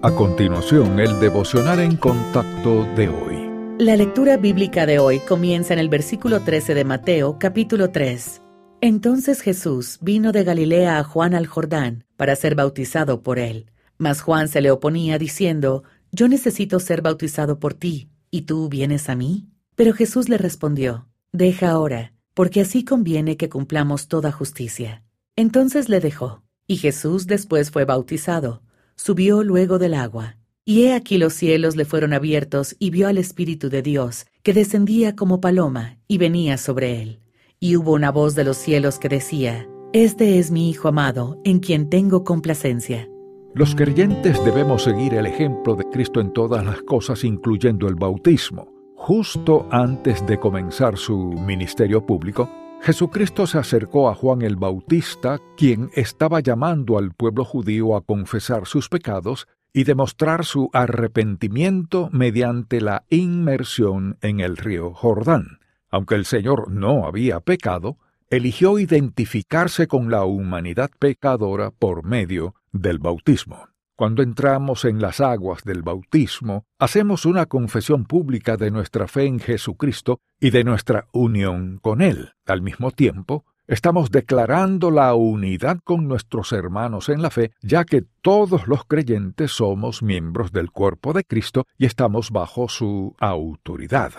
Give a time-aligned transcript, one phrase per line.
[0.00, 3.84] A continuación, el devocional en contacto de hoy.
[3.84, 8.40] La lectura bíblica de hoy comienza en el versículo 13 de Mateo, capítulo 3.
[8.80, 13.72] Entonces Jesús vino de Galilea a Juan al Jordán para ser bautizado por él.
[13.96, 19.08] Mas Juan se le oponía diciendo, Yo necesito ser bautizado por ti, ¿y tú vienes
[19.08, 19.48] a mí?
[19.74, 25.02] Pero Jesús le respondió, Deja ahora, porque así conviene que cumplamos toda justicia.
[25.34, 28.62] Entonces le dejó, y Jesús después fue bautizado
[28.98, 30.36] subió luego del agua.
[30.64, 34.52] Y he aquí los cielos le fueron abiertos y vio al Espíritu de Dios, que
[34.52, 37.20] descendía como paloma y venía sobre él.
[37.58, 41.60] Y hubo una voz de los cielos que decía, Este es mi Hijo amado, en
[41.60, 43.08] quien tengo complacencia.
[43.54, 48.68] Los creyentes debemos seguir el ejemplo de Cristo en todas las cosas, incluyendo el bautismo.
[48.94, 52.50] Justo antes de comenzar su ministerio público,
[52.82, 58.66] Jesucristo se acercó a Juan el Bautista, quien estaba llamando al pueblo judío a confesar
[58.66, 65.58] sus pecados y demostrar su arrepentimiento mediante la inmersión en el río Jordán.
[65.90, 67.98] Aunque el Señor no había pecado,
[68.30, 73.68] eligió identificarse con la humanidad pecadora por medio del bautismo.
[73.98, 79.40] Cuando entramos en las aguas del bautismo, hacemos una confesión pública de nuestra fe en
[79.40, 82.34] Jesucristo y de nuestra unión con Él.
[82.46, 88.04] Al mismo tiempo, estamos declarando la unidad con nuestros hermanos en la fe, ya que
[88.22, 94.12] todos los creyentes somos miembros del cuerpo de Cristo y estamos bajo su autoridad.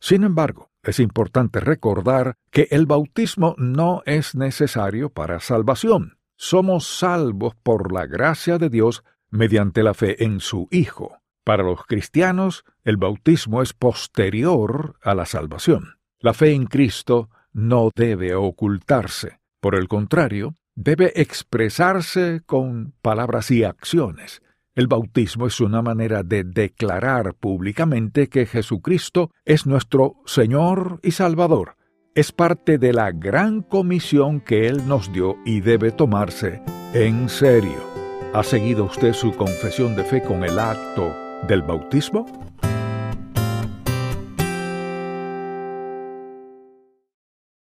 [0.00, 6.16] Sin embargo, es importante recordar que el bautismo no es necesario para salvación.
[6.38, 11.18] Somos salvos por la gracia de Dios mediante la fe en su Hijo.
[11.44, 15.98] Para los cristianos, el bautismo es posterior a la salvación.
[16.18, 19.38] La fe en Cristo no debe ocultarse.
[19.60, 24.42] Por el contrario, debe expresarse con palabras y acciones.
[24.74, 31.76] El bautismo es una manera de declarar públicamente que Jesucristo es nuestro Señor y Salvador.
[32.14, 36.60] Es parte de la gran comisión que Él nos dio y debe tomarse
[36.92, 37.95] en serio.
[38.36, 41.16] ¿Ha seguido usted su confesión de fe con el acto
[41.48, 42.26] del bautismo?